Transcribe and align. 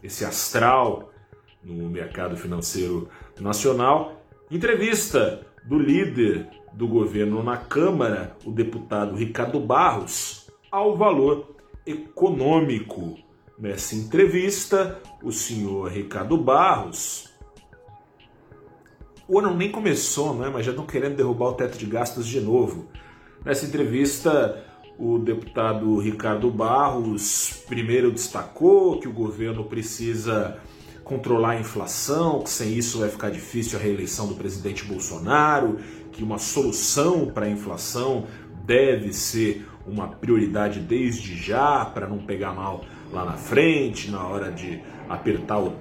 esse 0.00 0.24
astral 0.24 1.12
no 1.60 1.90
mercado 1.90 2.36
financeiro 2.36 3.08
nacional. 3.40 4.24
Entrevista 4.48 5.44
do 5.64 5.76
líder 5.76 6.46
do 6.72 6.86
governo 6.86 7.42
na 7.42 7.56
Câmara, 7.56 8.36
o 8.44 8.52
deputado 8.52 9.16
Ricardo 9.16 9.58
Barros, 9.58 10.48
ao 10.70 10.96
valor 10.96 11.56
econômico 11.84 13.25
Nessa 13.58 13.96
entrevista, 13.96 15.00
o 15.22 15.32
senhor 15.32 15.90
Ricardo 15.90 16.36
Barros. 16.36 17.30
O 19.26 19.38
ano 19.38 19.56
nem 19.56 19.70
começou, 19.70 20.34
né? 20.34 20.50
mas 20.52 20.66
já 20.66 20.72
estão 20.72 20.84
querendo 20.84 21.16
derrubar 21.16 21.46
o 21.46 21.54
teto 21.54 21.78
de 21.78 21.86
gastos 21.86 22.26
de 22.26 22.38
novo. 22.38 22.86
Nessa 23.42 23.64
entrevista, 23.64 24.62
o 24.98 25.18
deputado 25.18 25.98
Ricardo 25.98 26.50
Barros 26.50 27.64
primeiro 27.66 28.12
destacou 28.12 29.00
que 29.00 29.08
o 29.08 29.12
governo 29.12 29.64
precisa 29.64 30.58
controlar 31.02 31.52
a 31.52 31.60
inflação, 31.60 32.42
que 32.42 32.50
sem 32.50 32.74
isso 32.74 32.98
vai 32.98 33.08
ficar 33.08 33.30
difícil 33.30 33.78
a 33.78 33.82
reeleição 33.82 34.28
do 34.28 34.34
presidente 34.34 34.84
Bolsonaro, 34.84 35.78
que 36.12 36.22
uma 36.22 36.38
solução 36.38 37.26
para 37.26 37.46
a 37.46 37.50
inflação 37.50 38.26
deve 38.66 39.14
ser 39.14 39.66
uma 39.86 40.08
prioridade 40.08 40.78
desde 40.78 41.34
já 41.34 41.86
para 41.86 42.06
não 42.06 42.18
pegar 42.18 42.52
mal 42.52 42.84
lá 43.12 43.24
na 43.24 43.34
frente, 43.34 44.10
na 44.10 44.26
hora 44.26 44.50
de 44.50 44.80
apertar 45.08 45.58
o 45.60 45.72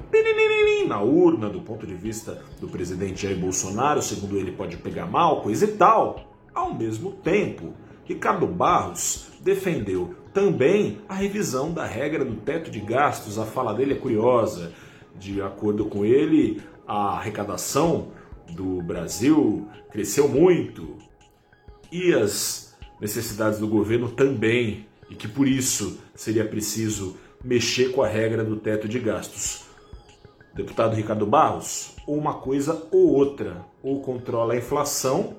na 0.87 1.01
urna 1.01 1.49
do 1.49 1.61
ponto 1.61 1.87
de 1.87 1.95
vista 1.95 2.43
do 2.59 2.67
presidente 2.67 3.23
Jair 3.23 3.37
Bolsonaro, 3.37 4.01
segundo 4.01 4.37
ele 4.37 4.51
pode 4.51 4.77
pegar 4.77 5.07
mal, 5.07 5.41
coisa 5.41 5.65
e 5.65 5.69
tal. 5.69 6.31
Ao 6.53 6.73
mesmo 6.73 7.11
tempo, 7.11 7.73
Ricardo 8.05 8.45
Barros 8.45 9.31
defendeu 9.41 10.15
também 10.33 10.99
a 11.09 11.15
revisão 11.15 11.71
da 11.71 11.85
regra 11.85 12.23
do 12.23 12.35
teto 12.35 12.69
de 12.69 12.79
gastos. 12.79 13.39
A 13.39 13.45
fala 13.45 13.73
dele 13.73 13.93
é 13.93 13.97
curiosa. 13.97 14.71
De 15.17 15.41
acordo 15.41 15.85
com 15.85 16.05
ele, 16.05 16.61
a 16.87 17.17
arrecadação 17.17 18.09
do 18.51 18.81
Brasil 18.81 19.67
cresceu 19.91 20.27
muito 20.27 20.97
e 21.91 22.13
as 22.13 22.75
necessidades 22.99 23.59
do 23.59 23.67
governo 23.67 24.09
também 24.09 24.85
e 25.09 25.15
que 25.15 25.27
por 25.27 25.47
isso 25.47 25.99
seria 26.15 26.45
preciso 26.45 27.17
mexer 27.43 27.91
com 27.91 28.01
a 28.01 28.07
regra 28.07 28.43
do 28.43 28.55
teto 28.55 28.87
de 28.87 28.99
gastos. 28.99 29.65
Deputado 30.53 30.95
Ricardo 30.95 31.25
Barros, 31.25 31.95
ou 32.07 32.17
uma 32.17 32.35
coisa 32.35 32.87
ou 32.91 33.13
outra, 33.13 33.65
ou 33.83 34.01
controla 34.01 34.53
a 34.53 34.57
inflação 34.57 35.35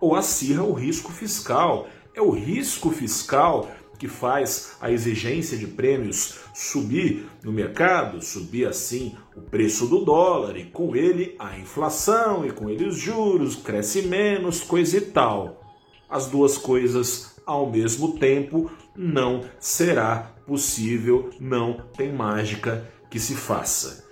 ou 0.00 0.14
acirra 0.14 0.62
o 0.62 0.72
risco 0.72 1.12
fiscal. 1.12 1.88
É 2.14 2.22
o 2.22 2.30
risco 2.30 2.90
fiscal 2.90 3.68
que 3.98 4.08
faz 4.08 4.76
a 4.80 4.90
exigência 4.90 5.58
de 5.58 5.66
prêmios 5.66 6.38
subir 6.54 7.28
no 7.44 7.52
mercado, 7.52 8.24
subir 8.24 8.66
assim 8.66 9.14
o 9.36 9.42
preço 9.42 9.86
do 9.86 10.04
dólar 10.04 10.56
e 10.56 10.64
com 10.64 10.96
ele 10.96 11.36
a 11.38 11.58
inflação 11.58 12.46
e 12.46 12.50
com 12.50 12.70
ele 12.70 12.86
os 12.86 12.96
juros, 12.96 13.56
cresce 13.56 14.02
menos, 14.02 14.62
coisa 14.62 14.96
e 14.96 15.02
tal. 15.02 15.60
As 16.08 16.26
duas 16.26 16.56
coisas 16.56 17.29
ao 17.46 17.70
mesmo 17.70 18.18
tempo 18.18 18.70
não 18.96 19.44
será 19.58 20.34
possível, 20.46 21.30
não 21.40 21.74
tem 21.96 22.12
mágica 22.12 22.88
que 23.08 23.18
se 23.18 23.34
faça. 23.34 24.08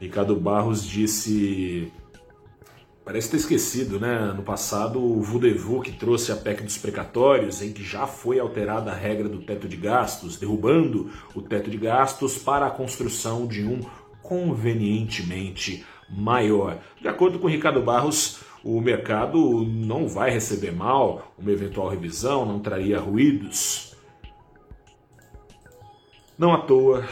Ricardo 0.00 0.36
Barros 0.36 0.84
disse. 0.84 1.92
Parece 3.04 3.30
ter 3.30 3.38
esquecido, 3.38 3.98
né? 3.98 4.34
No 4.36 4.42
passado, 4.42 5.02
o 5.02 5.22
Vudevu 5.22 5.80
que 5.80 5.92
trouxe 5.92 6.30
a 6.30 6.36
PEC 6.36 6.62
dos 6.62 6.76
precatórios, 6.76 7.62
em 7.62 7.72
que 7.72 7.82
já 7.82 8.06
foi 8.06 8.38
alterada 8.38 8.92
a 8.92 8.94
regra 8.94 9.30
do 9.30 9.40
teto 9.40 9.66
de 9.66 9.78
gastos, 9.78 10.36
derrubando 10.36 11.10
o 11.34 11.40
teto 11.40 11.70
de 11.70 11.78
gastos 11.78 12.36
para 12.36 12.66
a 12.66 12.70
construção 12.70 13.46
de 13.46 13.64
um 13.64 13.80
convenientemente 14.22 15.86
maior. 16.10 16.78
De 17.00 17.08
acordo 17.08 17.38
com 17.38 17.48
Ricardo 17.48 17.80
Barros, 17.80 18.40
o 18.70 18.82
mercado 18.82 19.64
não 19.64 20.06
vai 20.06 20.30
receber 20.30 20.72
mal, 20.72 21.32
uma 21.38 21.50
eventual 21.50 21.88
revisão 21.88 22.44
não 22.44 22.60
traria 22.60 23.00
ruídos. 23.00 23.96
Não 26.36 26.52
à 26.52 26.58
toa, 26.58 27.08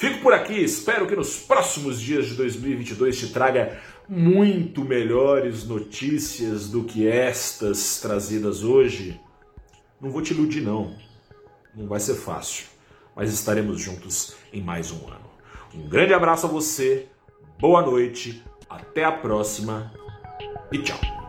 Fico 0.00 0.22
por 0.22 0.32
aqui, 0.32 0.54
espero 0.64 1.06
que 1.06 1.14
nos 1.14 1.40
próximos 1.40 2.00
dias 2.00 2.26
de 2.26 2.34
2022 2.34 3.18
te 3.18 3.26
traga 3.28 3.78
muito 4.08 4.82
melhores 4.82 5.64
notícias 5.64 6.70
do 6.70 6.84
que 6.84 7.06
estas 7.06 8.00
trazidas 8.00 8.62
hoje. 8.62 9.20
Não 10.00 10.10
vou 10.10 10.22
te 10.22 10.32
iludir, 10.32 10.62
não. 10.62 10.96
Não 11.76 11.86
vai 11.86 12.00
ser 12.00 12.14
fácil, 12.14 12.64
mas 13.20 13.34
estaremos 13.34 13.78
juntos 13.78 14.34
em 14.50 14.62
mais 14.62 14.90
um 14.90 15.06
ano. 15.06 15.28
Um 15.74 15.86
grande 15.86 16.14
abraço 16.14 16.46
a 16.46 16.48
você, 16.48 17.06
boa 17.58 17.82
noite, 17.82 18.42
até 18.66 19.04
a 19.04 19.12
próxima 19.12 19.92
e 20.72 20.78
tchau. 20.78 21.19